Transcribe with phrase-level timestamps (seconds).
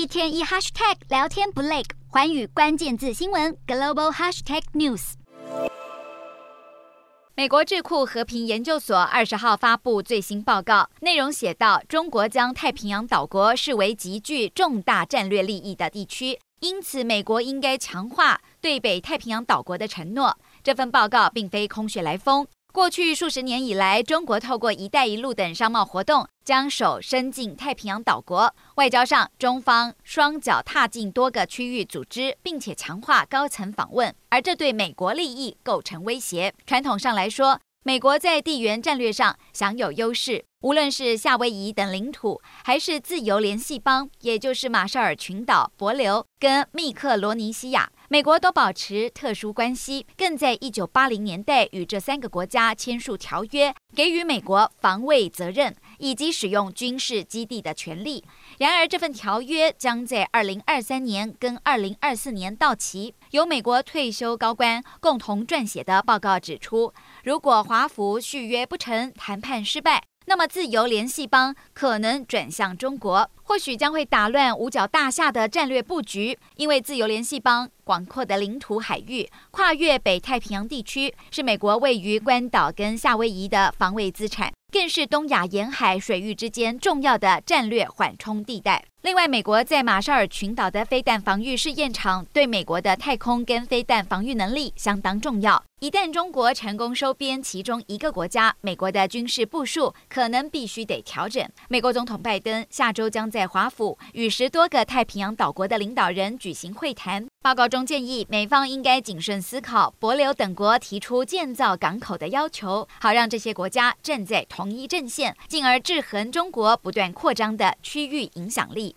[0.00, 5.12] 一天一 hashtag 聊天不累，环宇关键字新闻 global hashtag news。
[7.34, 20.34] 美国智库和平研究所二十号发布最新报告，内容写道：中国将太平洋岛国视为极具重大战略利益的地区，因此美国应该强化对北太平洋岛国的承诺。
[20.62, 22.46] 这份报告并非空穴来风。
[22.72, 28.54] 过去数十年以来，中国透过“一带一路”等商贸活动，将手伸进太平洋岛国。
[28.76, 36.54] 外交上，中方双脚踏进多个区域组织，并且强化高层访问，而这对美国利益构成威胁。
[36.64, 47.90] 传统上来说，美国在地缘战略上享有优势，无论是夏威夷等领土，还是自由联系邦，也就是马绍尔群岛、帛琉跟密克罗尼西亚。
[48.10, 58.24] 美国都保持特殊关系，更在一九八零年代与这三个国家签署条约，给予美国防卫责任以及使用军事基地的权利。
[58.58, 63.14] 然而，这份条约将在二零二三年跟二零二四年到期。
[63.30, 66.92] 由美国退休高官共同撰写的报告指出，
[67.22, 73.30] 如果华府续约不成，谈判失败，那么自由联系邦可能转向中国。
[73.50, 88.84] 或许将会打乱五角大厦的战略布局，因为自由联系邦广阔的领土海域跨越北太平洋地区，是美国位于关岛跟夏威夷的防卫资产，更是东亚沿海水域之间重要的战略缓冲地带。
[89.02, 95.64] 另外，美国在马绍尔群岛的飞弹防御试验场，对美国的太空跟飞弹防御能力相当重要。
[95.80, 101.42] 一旦中国成功收编其中一个国家，美国的军事部署可能必须得调整。
[101.68, 107.26] 美国总统拜登下周将在在华府与十多个太平洋岛国的领导人举行会谈。
[107.40, 118.88] 报告中建议，美方应该谨慎思考帛琉等国提出建造港口的要求，好让这些国家站在同一阵线，进而制衡中国不断扩张的区域影响力。